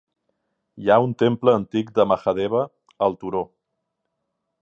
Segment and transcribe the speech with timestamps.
[0.83, 2.63] Hi ha un temple antic de Mahadeva
[3.09, 3.43] al turó.